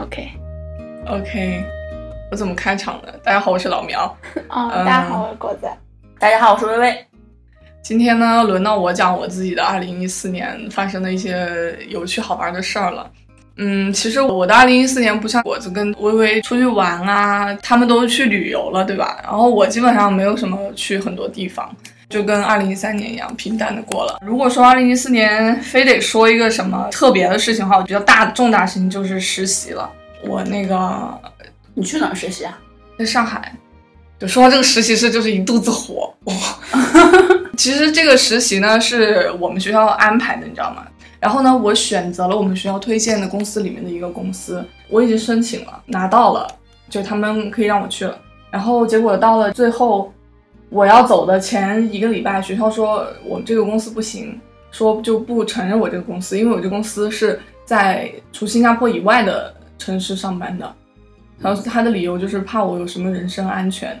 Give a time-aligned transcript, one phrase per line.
[0.00, 1.62] OK，OK，
[2.30, 3.12] 我怎么开场的？
[3.22, 4.04] 大家好，我是老苗。
[4.48, 5.68] 啊、嗯大家好，我是果子。
[6.18, 7.06] 大家好，我是微微。
[7.82, 13.10] 今天呢，轮到我讲我自己的二零一四年发生的一些有趣好玩的事儿了。
[13.56, 19.20] 嗯，其实我的二零一四年不像果子跟微微出去玩啊，他们都去旅游了，对吧？
[19.22, 21.70] 然后我基本上没有什么去很多地方，
[22.10, 24.18] 就跟二零一三年一样平淡的过了。
[24.20, 29.88] 如果说二零一四年非得说一个什么特别的事情的话，比较大重大事情就是实习了。
[30.24, 31.18] 我那个
[31.72, 32.58] 你去哪儿实习啊？
[32.98, 33.54] 在上海，
[34.18, 36.12] 就说到这个实习室，就是一肚子火。
[36.24, 36.34] 哇，
[37.56, 40.84] 其实这个实习呢是我们学校安排的，你知道吗？
[41.20, 46.46] 然后呢，我选择了我们学校推荐的公司里面的一个公司，我已经申请了，拿到了，
[46.88, 48.18] 就他们可以让我去了。
[48.50, 50.12] 然后结果到了最后，
[50.70, 60.74] 我要走的前一个礼拜，学校说我这个公司不行，说就不承认我这个公司，因为我这个公司是在除新加坡以外的城市上班的。
[61.38, 63.98] 然后他的理由就是怕我有什么人身安全，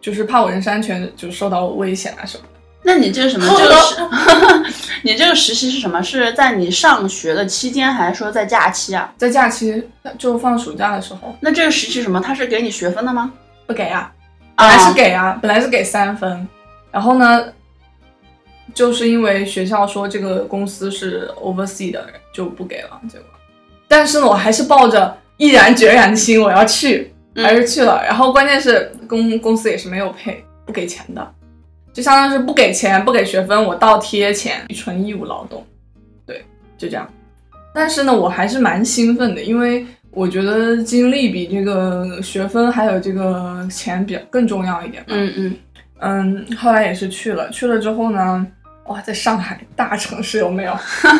[0.00, 2.60] 就是怕我人身安全就受到危险啊什么的。
[2.82, 3.46] 那你这个什么？
[3.58, 4.72] 这个实
[5.04, 6.02] 你这个实习是什么？
[6.02, 9.12] 是在你上学的期间，还是说在假期啊？
[9.18, 12.18] 在假期就放暑假的时候那这个实习什么？
[12.20, 13.30] 他是给你学分的吗？
[13.66, 14.10] 不给啊，
[14.58, 16.46] 本来是给啊，本来是给三分，
[16.90, 17.44] 然后呢，
[18.74, 23.00] 就是因为学校说这个公司是 oversea 的，就不给了。
[23.08, 23.26] 结果，
[23.86, 28.02] 但是呢，我还是抱着毅然决然的心，我要去，还是去了。
[28.04, 31.34] 然后关键是公 公司也是没有配，不给钱的，
[31.92, 35.64] 就相当于是不给钱，不给学分，我倒贴钱，纯义务劳动。
[36.26, 36.44] 对，
[36.76, 37.08] 就这样。
[37.72, 45.10] 但是呢，我还是蛮兴奋的，因为我觉得经历比这个学分还有这个钱比较更重要一点吧。
[45.10, 45.56] 嗯嗯，
[46.00, 48.46] 嗯，后来也是去了，去了之后呢，
[48.86, 50.76] 哇，在上海大城市有没有？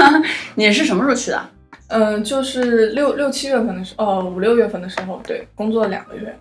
[0.57, 1.49] 你是什么时候去的？
[1.89, 6.37] 嗯，就是六六七月份的时候，哦，五六月份的时候，对，工作了两个月，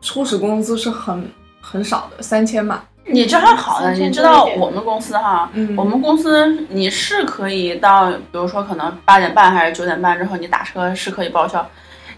[0.00, 1.24] 初始工资是很
[1.60, 2.84] 很少的，三千吧。
[3.06, 11.66] 你这还好呢，你知道我们公司哈，嗯我们公司你是可以到，比如说可能八点半还是九点半之后，你打车是可以报销。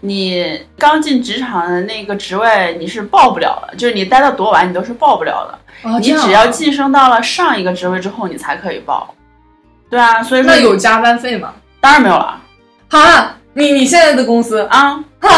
[0.01, 5.89] 你刚进职场的那个职位你是报不了的，就是你待到多晚你都是报不了的。
[5.89, 9.13] 哦，你只要晋升到了上一个职位之后，你才可以报。
[9.89, 11.53] 对啊，所以说那有加班费吗？
[11.79, 12.39] 当然没有了
[12.89, 15.29] 哈，你你现在的公司啊，哈，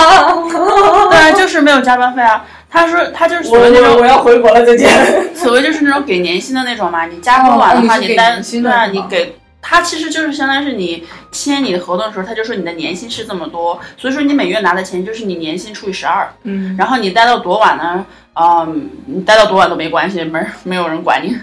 [1.10, 2.46] 对啊，就是没有加班费啊。
[2.70, 4.90] 他说他就是我所谓那种我我要回国了，再见。
[5.36, 18.06] 所谓就是那种给年薪的那种嘛，你加班晚的话，哦你是给待年薪的对啊，你给他其实就是相当于是你签你的合同的时候，他就说你的年薪是这么多，所以说你每月拿的钱就是你年薪除以十二，嗯，然后你待到多晚呢？
[18.36, 21.36] 嗯，你待到多晚都没关系，没没有人管你。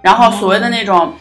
[0.00, 1.14] 然后所谓的那种，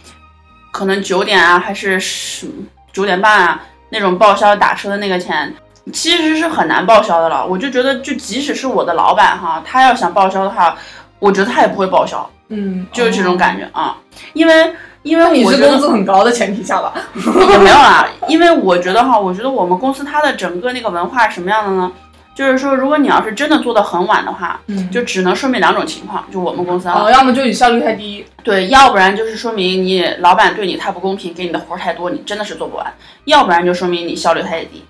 [0.72, 2.48] 可能九点啊，还是十
[2.94, 5.54] 九点半啊那种报销打车的那个钱，
[5.92, 7.46] 其实是很难报销的了。
[7.46, 10.78] 我就觉得，就即使是我的老板哈，他要想报销的话，
[11.20, 13.64] 我觉得他也不会报销，嗯，就是这种感觉。
[13.64, 13.98] 觉啊。
[14.34, 16.94] 因为因为我觉得是工资很高的前提下吧？
[17.16, 21.92] 也 没有啦，因为我觉得哈，我觉得我们公司它的整个那个文化是什么样的呢？
[22.34, 32.86] 就是说，如果你要是真的做的很晚的话，嗯，就只能说明两种情况，就我们公司啊，哦，要么就你效率太低，对，要不然就是说明你老板对你太不公平，给你的活儿太多，你真的是做不完；
[33.26, 34.84] 要不然就说明你效率太低。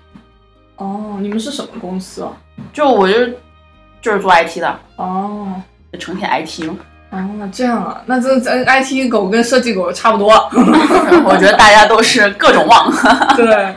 [0.82, 2.32] 哦，你们是什么公司啊？
[2.72, 3.14] 就我就
[4.00, 5.54] 就是做 IT 的，哦，
[5.92, 6.74] 就成天 IT 嘛。
[7.10, 10.32] 哦，这样啊，那这这 IT 狗跟设计狗差不多。
[11.24, 12.92] 我觉得大家都是各种旺。
[13.36, 13.72] 对，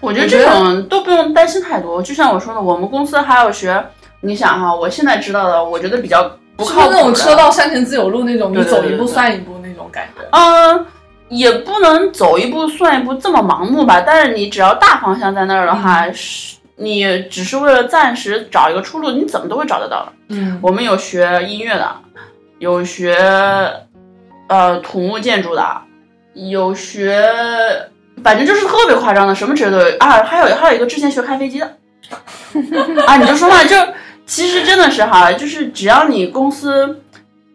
[0.00, 2.02] 我觉得这种都不用担心太多。
[2.02, 3.82] 就像我说的，我们公司还有学，
[4.20, 10.22] 你想哈，我现在知道的，我觉得比较不是靠那种车到山前自有路那种，你对对走一步算一步那种感觉。
[10.32, 10.86] 嗯，
[11.28, 14.00] 也不能走一步算一步这么盲目吧。
[14.00, 20.12] 但是你只要大方向在那儿的话，是你只是为了暂时找一个出路，你怎么都会找得到的。
[20.28, 21.90] 嗯，我们有学音乐的，
[22.58, 23.16] 有学
[24.48, 25.80] 呃土木建筑的，
[26.34, 27.24] 有学，
[28.22, 30.22] 反正就是特别夸张的，什么职业都有啊。
[30.22, 31.76] 还有还有一个之前学开飞机的，
[33.06, 33.74] 啊，你就说嘛，就
[34.26, 37.00] 其实真的是哈，就是只要你公司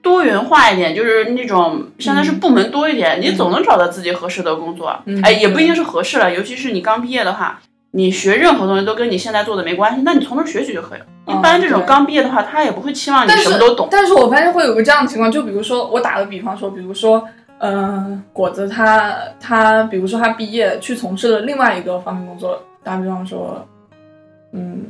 [0.02, 4.98] 多元化一点，就是那种相当于是部门多一点，你总能找到自己合适的工作。
[5.06, 7.60] 嗯哎，也不一定是合适了，尤其是你刚毕业的话。
[7.94, 11.06] 你学任何东西都跟你现在做的没关系，那你从头学起就可以了。
[11.28, 13.90] 一般这种刚毕业的话，他也不会期望你什么都懂。
[13.92, 17.22] 但是我发现会有个这样的情况，就比如说我打个比方说，比如说，
[17.58, 23.68] 嗯、果子他他，比如说他毕业去从事了另外一个方面工作，打比方说，
[24.54, 24.86] 嗯，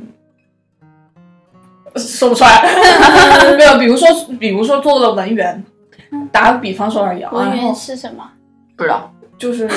[1.96, 2.62] 说不出来，
[3.56, 4.08] 没有，比如说
[4.38, 5.62] 比如说做了文员，
[6.30, 8.24] 打个比方说而已啊，文员是什么？
[8.76, 9.68] 不知道，就是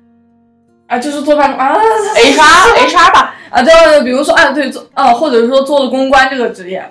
[0.86, 1.76] 啊，就是做办公啊
[2.16, 6.84] HR HR 吧，啊，对对对，比如说啊，对做啊，或者是说做了公关这个职业，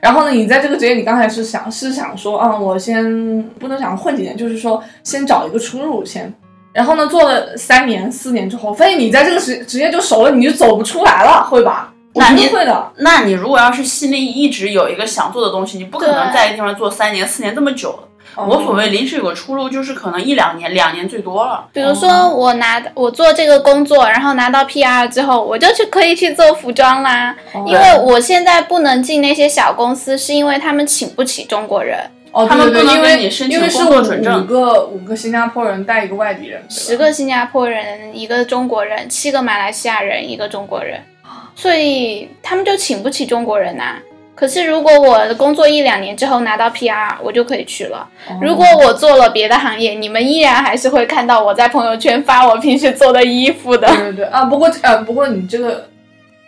[0.00, 6.32] 然后呢，你在这个职业，你刚才是想是想说啊，我先不能想混几年，就是说先找一个出路先。
[6.72, 11.90] 然后呢，做了三年四年之后，发现你在这个职职业就熟了，你就走不出来了，会吧？
[12.16, 12.92] 我觉得那你会的。
[12.96, 17.98] 那你如果要是心里一直有一个想做的东西，你不可能在一个地方做三年四年这么久的。
[18.42, 21.66] 我所谓临时有个出路，就是可能一两年，两年最多了。
[21.72, 27.34] 比如说我拿我做这个工作，然后拿到 PR 之后，我就去可以去做服装啦。
[27.54, 31.98] 哦因为我现在不能进那些小公司，是因为他们请不起中国人，
[32.30, 41.00] 哦，他们对对对，因不能给为你申请因为是工作准证五个五个新加坡人带一个外地人，十个新加坡人，一个中国人，七个马来西亚人，一个中国人，
[41.56, 43.96] 所以他们就请不起中国人呐、
[44.34, 48.06] 可是如果我工作一两年之后拿到 PR，我就可以去了。
[48.28, 48.38] 哦。
[48.42, 53.88] 如果我做了别的行业，你们依然还是会看到我在朋友圈发我平时做的衣服的。
[53.88, 54.24] 对对对。
[54.26, 55.88] 啊，不过呃，不过你这个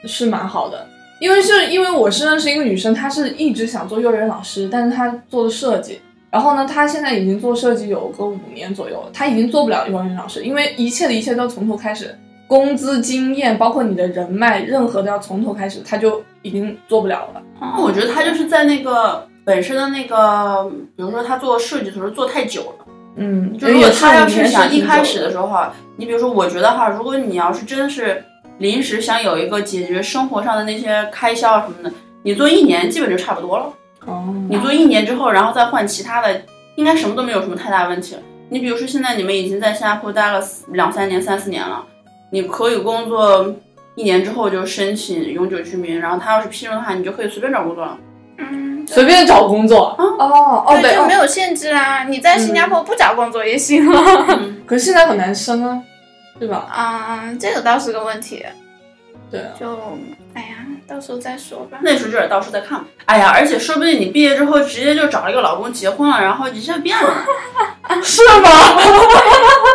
[0.05, 0.87] 是蛮好的，
[1.19, 6.01] 因为是因为我是认识一个女生，她是一直想做幼儿园老师，但是她做的设计，
[6.31, 12.15] 然后呢，她现在已经做设计有个五年左右了，她已经做不了幼儿园老师，因为一切的一切都要从头开始，
[12.49, 17.43] 工资、经验，包括你的人脉，任何都要从头开始，他就已经做不了了。
[17.61, 22.87] 那我觉得他就是在那个本身的那个，比如说他做设计的时候做太久了。
[23.17, 28.25] 嗯，就如果他要是是想一开始的时候，哈，你比如说，我觉得哈，如果你要是真的是
[28.59, 33.73] 临时想有一个解决生活上的那些开销啊什么的，你做一年基本就差不多了。
[34.07, 36.43] 哦，你做一年之后，然后再换其他的，
[36.77, 38.23] 应该什么都没有什么太大问题了。
[38.51, 41.85] 你比如说，现在你们已经在新加坡待了两三年、三四年了，
[42.31, 43.55] 你可以工作
[43.95, 47.99] 一年之后就申请永久居民，然后他要是批准的话，你就可以随便找工作了。
[48.39, 49.87] 嗯，随便找工作。
[49.99, 52.05] 啊哦哦对，就没哦有限制啊。
[52.05, 54.27] 你在新加坡不找工作也行了。
[54.29, 55.83] 嗯， 可是现在很难升啊，
[56.39, 56.67] 对吧？
[56.71, 58.45] 啊，这个倒是个问题。
[59.31, 59.49] 对啊。
[59.59, 59.77] 就
[60.35, 61.79] 哎呀，到时候再说吧。
[61.83, 62.85] 那时候就得到时候再看吧。
[63.07, 67.25] 哎呀，而且说不定你毕业之后直接就找了一个老公结婚了，然后一下变了。
[68.03, 68.51] 是吗？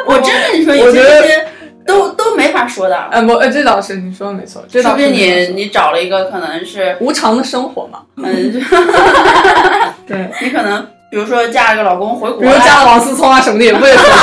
[0.08, 1.48] 我真跟你说，有些我觉得这些
[1.86, 2.96] 都都没法说的。
[3.12, 8.00] 哎，不，呃，这倒是你说的没错，这倒是说不定你你找了一个可能是，无常的生活嘛。
[8.18, 8.60] 嗯，就
[10.08, 14.04] 对，你可能比如说嫁了个老公回国比如嫁了，王思聪啊什么的，也不会损失。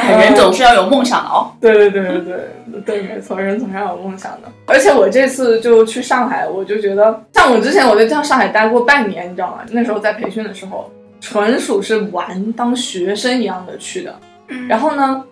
[0.00, 1.52] 哎人总是要有梦想的哦。
[1.60, 4.48] 对对对对对对，没错，人总是要有梦想的。
[4.66, 9.58] 而且我这次就去上海，我就觉得，像我之前我在上海待过半年，你知道吗？
[9.70, 10.90] 那时候在培训的时候，
[11.20, 14.18] 纯属是玩，当学生一样的去的。
[14.48, 15.24] 嗯然后呢，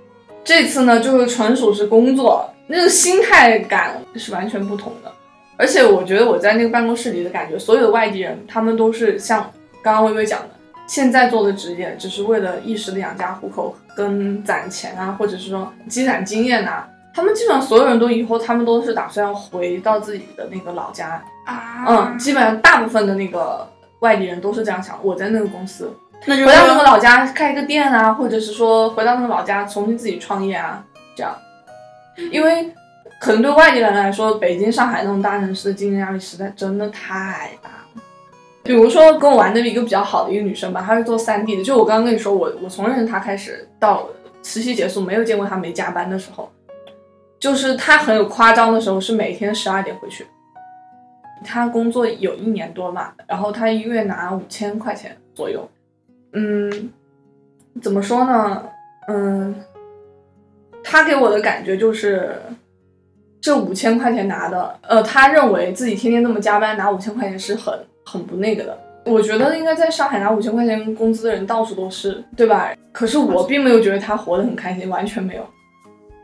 [0.45, 5.11] 这次呢就是纯属是工作，那个心态感是完全不同的。
[5.57, 9.51] 而且我觉得我在那个办公室里的感觉，所有的外地人，他们都是像
[9.83, 10.51] 刚刚微微讲的，
[10.87, 23.69] 现在做的职业只是为了一时的养家糊口跟攒钱啊，或者是说积攒经验呐、他们基本上所有人都以后他们都是打算要回到自己的那个老家，啊，嗯，基本上大部分的那个
[24.01, 24.99] 外地人都是这样想。
[25.03, 25.93] 我在那个公司，
[26.27, 30.85] 那就回到那个，老家开一个店啊，或者是说回到那个老家重新自己创业啊，
[31.15, 31.35] 这样。
[32.31, 32.73] 因为
[33.21, 38.03] 可能对外地人来说，北京、上海那种大城市的竞争压力实在真的太大了。
[38.65, 44.09] 比如说跟我玩的一个比较好的一个女生吧，她是做三 D 的，就我刚刚跟你说，我我从认识她开始到
[44.43, 46.51] 实习结束，没有见过她没加班的时候。
[47.39, 50.27] 就是她很有夸张的时候，是每天十二点回去。
[51.45, 55.69] 他工作有一年多嘛，然后他一个月拿五千块钱左右。
[56.33, 56.91] 嗯，
[57.81, 58.63] 怎么说呢？
[59.09, 59.55] 嗯，
[60.85, 62.37] 他给我的感觉就是，
[63.41, 68.79] 这五千块钱拿的，呃，他认为自己天天那么加班拿五千块钱是很很不那个的。
[69.07, 72.75] 我觉得应该在上海拿五千块钱工资的人到处都是，对吧？
[72.93, 75.47] 可是我并没有觉得他活得很开心，完全没有。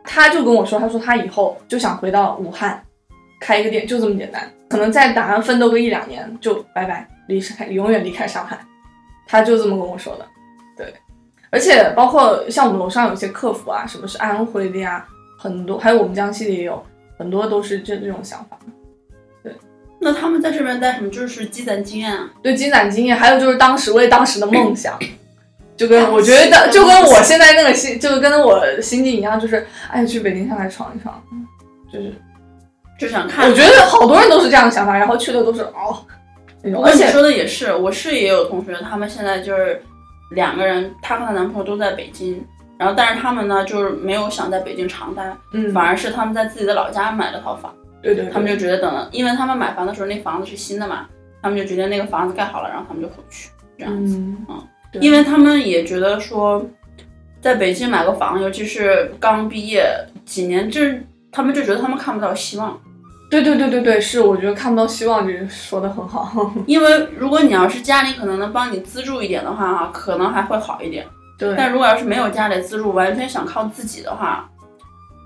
[0.02, 2.84] 他就跟我说，他说他以后就想回到武汉
[3.44, 4.50] 开一个店，就这么简单。
[4.70, 8.58] 可能在打算奋斗个一两年就拜拜，离开永远离开上海。
[9.26, 10.26] 他就这么跟我说的，
[10.76, 10.94] 对，
[11.50, 15.06] 而且包括像我们楼上有些客服啊，什么是安徽的呀，
[15.38, 16.82] 很多，还有我们江西的也有
[17.18, 18.58] 很多都是这这种想法。
[20.00, 21.08] 那他们在这边待什么？
[21.08, 22.30] 就是积攒经验啊。
[22.42, 24.98] 对，积攒经验，还有就是当时为当时的梦想，
[25.76, 31.22] 就跟我觉得就跟我现在那个心，就跟我心境一样，就是哎，去北京、上海闯一闯，
[31.90, 32.12] 就是
[32.98, 33.48] 就想看。
[33.48, 36.04] 我觉得好多人都是这样的想法，然后去的都是哦
[36.82, 39.82] 而且说的也是，我是也有同学，他们现在就是
[40.30, 42.42] 两个人，她和她男朋友都在北京，
[42.78, 51.06] 然后但是他们呢就是没有想在北京长待，嗯，反而是他们在自己的老家买了套房，对对对，他们就觉得等了，因为他们买房的时候那房子是新的嘛，
[51.42, 54.68] 他们就觉得那个房子盖好了，然后他们就回去这样子，嗯嗯
[55.00, 56.64] 因为他们也觉得说。
[57.40, 59.84] 在北京买个房，尤其是刚毕业
[60.24, 62.78] 几年，就是他们就觉得他们看不到希望。
[63.28, 66.52] 对对对对对，是，我觉得看不到希望，这说的很好。
[66.66, 71.04] 因为如果你要是家里可能能帮你资助一点的话，哈，可能还会好一点。
[71.36, 74.48] 对，但如果要是没有家里资助，完全想靠自己的话，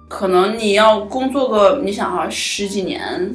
[0.08, 3.30] 可能你要工作个，你想哈十几年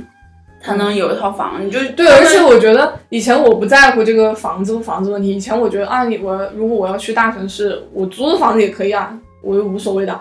[0.63, 2.07] 才能有一套房，你就对。
[2.07, 10.19] 而且我觉得以前我不在乎这个房子不房子问题，以前我觉得啊，你我如果我要去大城市，我租的房子也可以啊，我又无所谓的。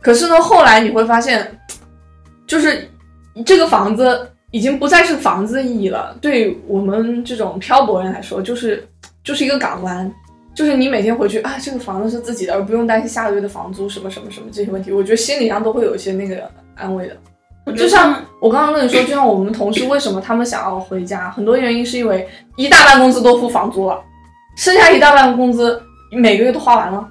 [0.00, 1.60] 可是呢，后来你会发现，
[2.50, 2.90] 就是。
[3.46, 8.84] 这个房子已经不再是房子的意义了，对我们这种漂泊人来说，就是
[9.22, 10.12] 就是一个港湾，
[10.52, 17.16] 就是你每天回去啊，这个房子是自己的，而不用担心下个月的房租什么什么什么这些问题，我觉得心理上都会有一些那个安慰的。
[17.76, 23.98] 就像我刚刚跟你说，就像我们同事为什么他们想要回家，很多原因是因为一大半工资都付房租了，
[24.56, 25.80] 剩下一大半工资
[26.10, 27.08] 每个月都花完了。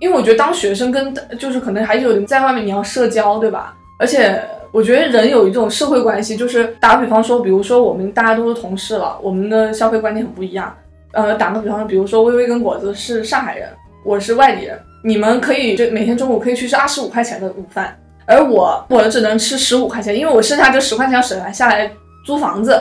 [0.00, 3.74] 因为我觉得当学生跟就是可能还是有在外面你要社交，对吧？
[4.00, 4.42] 而且。
[4.72, 10.72] 我觉得人有一种社会关系，就是打个比方说，比如说我们大家都是同事了，我们的消费观念很不一样。
[11.10, 13.68] 呃，打个比方说，比如说微微跟果子是上海人，
[14.04, 21.90] 我是外地人，你们可以就每天中午可以去吃二十五块钱的午饭，而我我只能吃十五块钱，因为我剩下这十块钱要省下来
[22.24, 22.80] 租房子，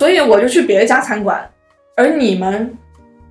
[0.00, 1.48] 所以我就去别的家餐馆，
[1.94, 2.76] 而你们。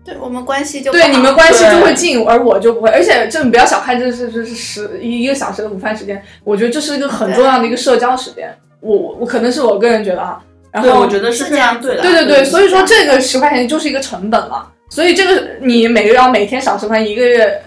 [0.09, 2.89] 对我们关系就对你们关系就会近，而我就不会。
[2.89, 8.51] 而且这你不要小看这是这是十一一个小时的午饭时间，我觉得这是一个很重要的一个社交时间。
[8.79, 12.01] 我我可能是我个人觉得啊，然后我觉得是这样对的。
[12.01, 14.67] 对对对，所以说这个十块钱就是一个成本了。
[14.89, 17.61] 所以这个你每个月要每天少十块，一个月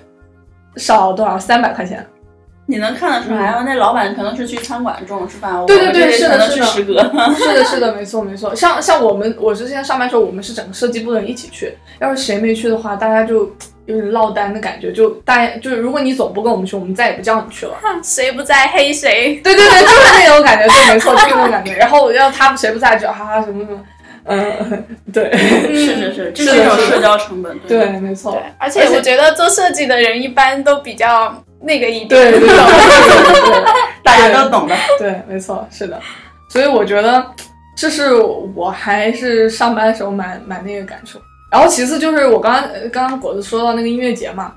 [0.76, 1.38] 少多少？
[1.38, 2.04] 三百块钱。
[2.72, 6.84] 你能看得出来，那老板可能是去餐馆中午吃饭，对对对，是的，是的，是
[7.54, 8.54] 的，是的，没错没错。
[8.54, 11.76] 像像我们，我之前上班时候，我们是整个设计部的人一起去。
[12.00, 13.40] 要是谁没去的话，大家就
[13.84, 14.90] 有点落单的感觉。
[14.90, 17.74] 就大家就是，如果你总不跟我们去，我们再也不叫你去了。
[18.02, 19.38] 谁不在黑谁？
[19.44, 21.74] 对对对，就是那种感觉，对，没错，就是那种感觉。
[21.74, 23.80] 然后要他们谁不在，就哈哈什么什么，
[24.24, 27.58] 嗯，对，是是是，这是一种社交成本。
[27.68, 28.42] 对，没错。
[28.56, 31.44] 而且我觉得做设计的人一般都比较。
[31.62, 32.48] 那个一点，对对对，
[34.02, 36.00] 大家都懂的，对，没错，是的，
[36.48, 37.24] 所以我觉得
[37.76, 41.20] 这是我还是上班的时候蛮蛮那个感受。
[41.50, 44.52] 然后其次就是我刚刚刚刚果子说到那个音乐节嘛，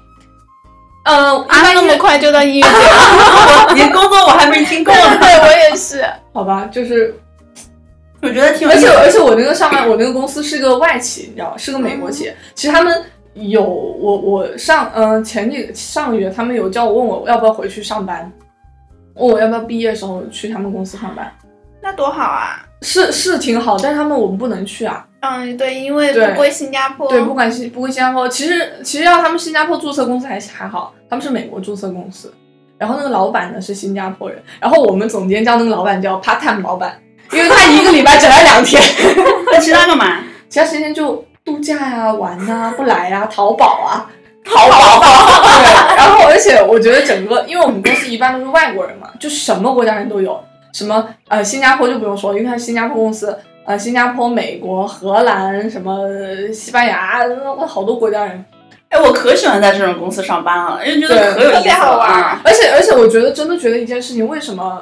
[1.03, 7.13] 嗯，啊，那么快就到音乐节了，你工作我还没听够呢，对我也是， 好吧，就是
[8.21, 13.05] 我觉得挺，而且而且我那个上班我那个公司是个外企，你知道吗，是个美国企业，其实他们。
[13.35, 18.31] 有我我上嗯前几上个月他们有叫我问我要不要回去上班，
[19.15, 21.31] 问我要不要毕业的时候去他们公司上班，
[21.81, 22.65] 那多好啊！
[22.81, 25.05] 是是挺好，但是他们我们不能去啊。
[25.21, 27.09] 嗯，对，因为不归新加坡。
[27.09, 32.33] 对，不管新不归新加坡，其实其实要他们新加坡注册公司还还好，他们是美国注册公司，
[32.77, 37.01] 然后那个老板呢是新加坡人，然后我们总监叫那个老板叫 part time 老板，
[37.31, 38.81] 因为他一个礼拜只来两天，
[39.51, 40.23] 那其他干嘛？
[40.47, 41.25] 其他时间就。
[41.45, 44.09] 度假呀，玩呐， 不来呀，淘宝啊，
[44.43, 44.99] 淘宝。
[45.59, 50.37] 对， 然后而且我觉得整个，因为我们公司一般都是外国人嘛，就什么国家人都有，
[50.73, 55.99] 什么呃新加坡就不用说，因为它是新加坡公司，呃新加坡、美国、荷兰什么
[56.51, 57.21] 西班牙，
[57.67, 58.43] 好多国家人。
[58.89, 62.39] 哎，我可喜欢在这种公司上班了，因为觉得可有意思了。
[62.43, 64.81] 而且而且，我觉得真的觉得一件事情，为什么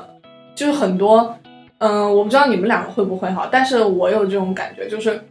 [0.55, 1.36] 就是很多，
[1.79, 5.22] 嗯，我不知道你们两个会不会哈，但是我有这种感觉，就是。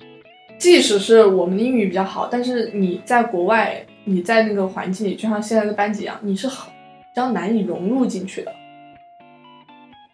[0.62, 8.52] 即使是我们的英语比较好，但是你在国外，你在那个环境里，就像现在的班级一样，你是很比较难以融入进去的，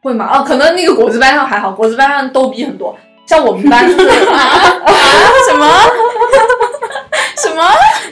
[0.02, 0.24] 会吗？
[0.24, 5.68] 啊，可能那个果子班上还好，果子班上逗逼很多，像我们班就是 什么？
[7.36, 7.62] 什么，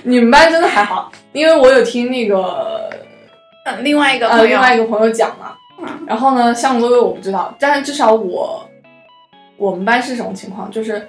[0.02, 2.90] 你们班真的还好，因为我有听那个
[3.64, 5.57] 呃另外一个呃另外一个朋友讲嘛，
[6.07, 8.69] 然后呢，像微微我不知道，但是至少我
[9.57, 11.09] 我们班是什么情况，就是。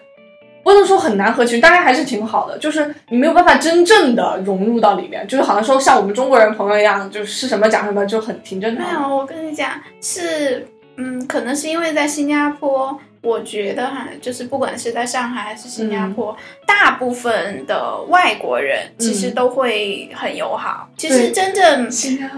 [0.67, 2.57] 不能说很难合群，大家还是挺好的。
[2.57, 8.85] 就是你没有办法真正的融入到里面，就是好像说像我们中国人朋友一样，就是什么讲什么就很挺正常。
[8.85, 9.71] 没有，我跟你讲，
[10.01, 12.99] 是嗯，可能是因为在新加坡。
[13.21, 20.87] 我觉得哈，就是不管是在上海还是新加坡，大部分的外国人其实都会很友好。
[20.95, 21.89] 其实真正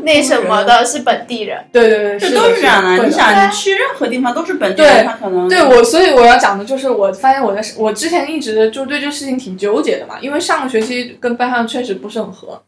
[0.02, 1.64] 那什么的是本地人。
[1.72, 3.06] 对对对，这都是这样的。
[3.06, 12.62] 你想，你去任何地方都是本地人，他可能对我，所以我要讲的就是，我发现我在我之前一直就对这个事情挺纠结的嘛，因为上个学期跟班上确实不是很合，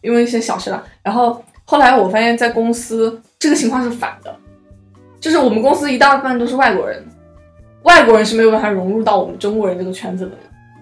[0.00, 0.82] 因为一些小事啦。
[1.02, 4.34] 然后后来我发现，在公司这个情况是反的，
[5.20, 7.04] 就是我们公司一大半都是外国人。
[7.88, 10.32] 外国人是没有办法融入到我们中国人这个圈子的，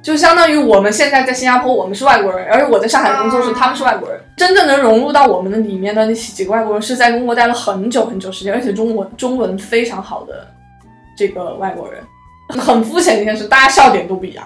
[0.03, 4.21] 就相当于我们现在在新加坡，我们是外国人，而我在上海工作时，他们是外国人。
[4.37, 10.49] 真正能融入到我们的里面的那几个外国人，是在中国待了很久很久时间，而且中文中文非常好的
[11.17, 12.03] 这个外国人。
[12.49, 14.45] 很肤浅的一件事，大家笑点都不一样。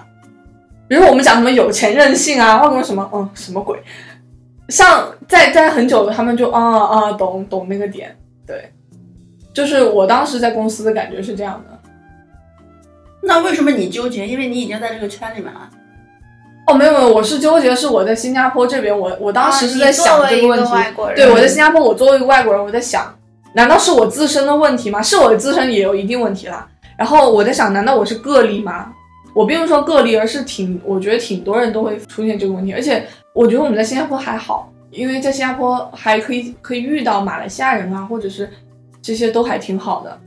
[0.87, 3.79] 比如我们讲什么有钱任性啊，外国人什么嗯什么鬼，
[4.69, 8.15] 像在待很久的他们就啊啊懂懂那个点，
[8.45, 8.71] 对，
[9.53, 11.80] 就是我当时在公司的感觉是这样的。
[13.23, 14.27] 那为什么你纠结？
[14.27, 15.69] 因为你已经在这个圈里面了。
[16.67, 20.71] 哦，没有没有，我是纠结是我在新加坡这边，我我当时是在想这个问题。
[21.15, 23.13] 对，我在新加坡，我作为一个外国人，我在想，
[23.53, 25.01] 难道是我自身的问题吗？
[25.01, 26.67] 是我的自身也有一定问题啦。
[26.97, 28.91] 然后我在想，难道我是个例吗？
[29.33, 32.73] 我并不是说个例，而是挺，我觉得挺多人都会出现这个问题。
[32.73, 38.49] 而且我觉得我们在新加坡还好，因为在新加坡还可以可以遇到马来西亚人啊，或者是
[39.01, 40.19] 这些都还挺好的。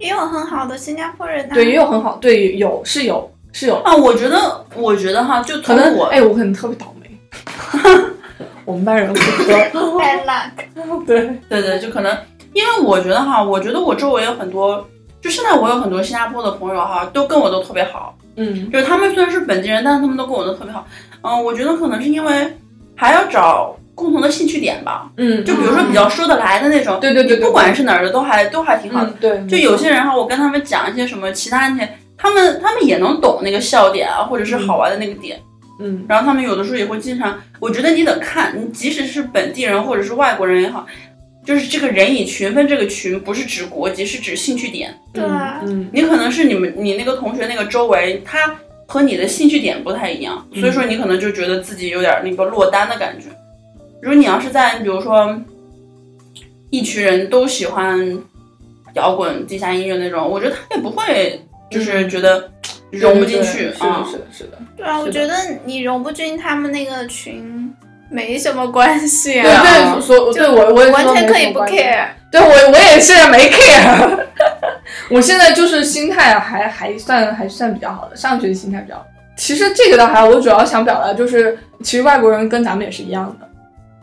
[0.00, 7.20] 也有很好的新加坡人、啊，对，也有很好，对，有是有是有，啊，我觉得，我觉得哈，就可能我，哎，我可能特别倒霉。
[8.64, 10.50] 我们班人不喝，bad luck。
[11.06, 12.16] 对，对对，就可能，
[12.54, 14.86] 因为我觉得哈，我觉得我周围有很多，
[15.20, 20.86] 就现在我有很多新加坡的朋友哈，都跟我都特别好，嗯就是他们虽然是本地人，但是他们都跟我都特别好。
[21.22, 22.56] 嗯，我觉得可能是因为
[22.94, 29.10] 还要找共同的兴趣点吧，嗯，就比如说比较说得来的那种，对对对不管是哪儿的都还都还挺好的。
[29.10, 35.38] 嗯对，就有些人哈，我跟他们讲一些什么其他那些，他们他们也能懂那个笑点啊，或者是好玩的那个点。
[35.82, 40.86] 嗯然后他们有的时候也会经常，我觉得你得看，你即使是本地人或者是外国人也好，
[41.44, 44.94] 就是这个人以群分，这个群不是指国籍，是指兴趣点。
[45.12, 48.54] 对啊嗯你可能是你们你那个同学那个周围，他
[48.86, 53.28] 和你的兴趣点不太一样，所以说你可能就觉得自己有点那个落单的感觉。
[54.02, 55.38] 如果你要是在比如说
[56.70, 58.18] 一群人都喜欢
[58.94, 61.40] 摇滚、地下音乐那种，我觉得他也不会
[61.70, 62.50] 就是觉得
[62.90, 64.04] 融不进去啊。
[64.10, 67.72] 是的，是的，是的，对啊，我觉得你融不进他们那个群
[68.10, 72.08] 没什么关系对啊，对，所对我我完全可以不 care。
[72.32, 74.26] 对我我也是没 care，
[75.10, 79.04] 我现在就是心态啊还还算还算比较好的，上学的心态比较好。
[79.36, 83.48] 其实这个倒还好，我主要想表达就是，其实外国人跟咱们也是一样的，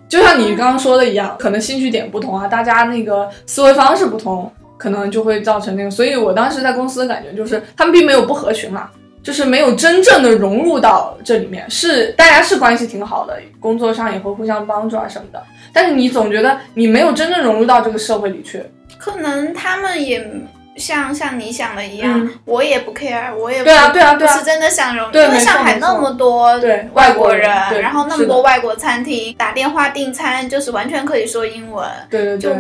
[0.08, 5.92] 就像你刚刚说的一样，可能兴趣点不同啊，大家那个思维方式不同，可能就会造成那个。
[5.92, 8.90] 所以我当时在公司的感觉就是，他们并没有不合群嘛，
[9.22, 15.44] 就是没有真正的融入到这里面，是大家是关系挺好的，工作上也会互相帮助啊什么的。
[15.74, 18.64] 但是你总觉得你没有真正融入到这个社会里去，
[18.98, 20.26] 可能他们也
[20.78, 27.50] 像像你想的一样，嗯我也不 care，我也不对啊对啊对啊不是真的想融入，因为上海那么多对外国人
[27.82, 32.58] 然后那么多外国餐厅，打电话订餐就是完全可以说英文，就对对对，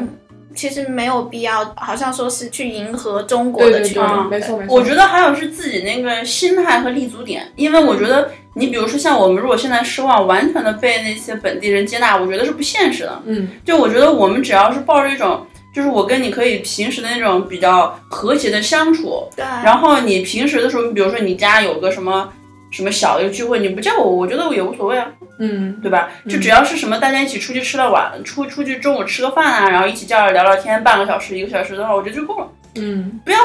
[0.56, 4.28] 其实没有必要，好像说是去迎合中国的群众。
[4.28, 4.76] 没错没错。
[4.76, 13.22] 我觉得还有是自己那个心态和立足点，因为我觉得你比如说像我们，如果现在奢望完全的被那些本地人接纳，我觉得是不现实的。
[13.26, 15.46] 嗯就我觉得我们只要是抱着一种，
[15.78, 22.28] 就是我跟你可以平时的那种比较和谐的相处，对，然后你平时的时候，比如说你家有个什么
[22.72, 25.06] 什么小的聚会，你不叫我，我觉得我也无所谓啊，
[25.38, 26.10] 嗯对吧？
[26.28, 32.48] 就只要是什么大家一起出去吃了晚，出出去中午吃个饭啊，然后一起叫着聊聊天，半个小时一个小时的话，我觉得就够了。
[32.78, 33.38] 嗯不要，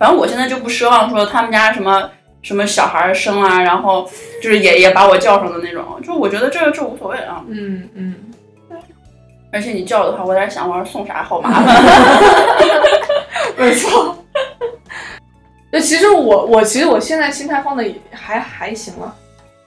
[0.00, 2.10] 反正我现在就不奢望说他们家什么
[2.42, 4.10] 什么小孩生啊，然后
[4.42, 7.44] 就是也也把我叫上的那种，就我觉得这这无所谓啊。
[7.48, 8.14] 嗯嗯，
[9.52, 11.82] 而且你叫我的话，我在这想，我要送啥好麻烦。
[13.56, 14.16] 没错。
[15.72, 19.14] 就其实我我其实我现在心态放的也还还行了。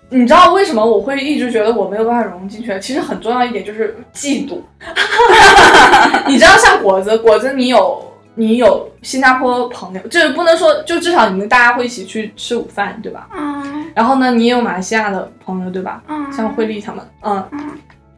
[0.09, 2.77] 你知道为什么我会一直觉得我没有办法融入进去？
[2.79, 4.59] 其实很重要一点就是嫉妒。
[6.27, 13.29] 你知道，像果子，果子你有你有新加坡朋友，就是不能说，就至少你们大家会一起去吃午饭，对吧？
[13.33, 13.61] 嗯
[13.93, 16.01] 然后呢，你也有马来西亚的朋友，对吧？
[16.07, 17.71] 嗯，像慧丽他们，嗯，嗯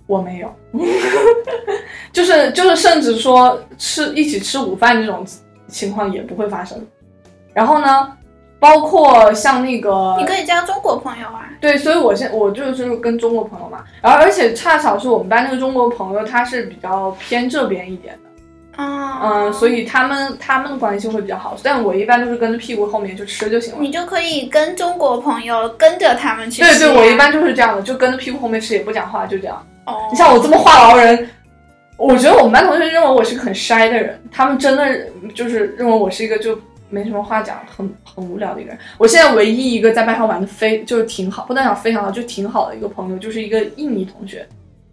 [0.05, 0.53] 我没有，
[2.11, 5.25] 就 是就是，甚至说吃一起吃午饭这种
[5.67, 6.77] 情况也不会发生。
[7.53, 8.11] 然后呢，
[8.59, 11.49] 包括像那个你可以交中国朋友啊。
[11.61, 18.29] 对，所以我现我就是跟中国朋友嘛，然后而且恰巧是我们班那个中国朋友，他是比较偏这边一点的，
[18.77, 23.79] 嗯嗯，所以他们他们的关系会比较好，但我一般都是跟着屁股后面去吃就行了。
[23.79, 26.77] 你就可以跟中国朋友跟着他们去吃、啊。
[26.77, 29.65] 对对，我一般就是这样的，就跟着屁股后面吃，也不讲话，就这样。
[30.11, 31.29] 你像我这么话痨人
[31.97, 36.57] 我觉得我们班同学认为我是个很筛的人他们真的就是认为我是一个就
[36.89, 38.77] 没什么话讲很很无聊的一个人。
[38.97, 44.47] 我现在唯一一个在班上玩的非就是挺好不能讲非常好就挺好的一个朋友就是一个印尼同学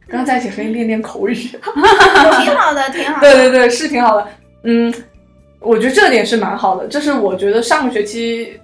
[0.08, 1.34] 刚在一起可以练练口语。
[2.42, 4.26] 挺好的挺好对对对是挺好的。
[4.64, 4.92] 嗯
[5.60, 8.58] 我觉得这点是蛮好的就是我觉得上个学期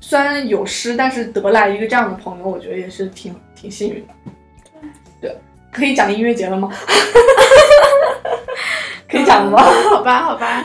[0.00, 4.14] 虽然有失但是得来一个这样的朋友我觉得也是挺挺幸运的。
[5.20, 5.36] 对。
[5.70, 6.70] 可以讲音乐节了吗？
[9.10, 9.62] 可以讲了吗？
[9.90, 10.64] 好吧好吧。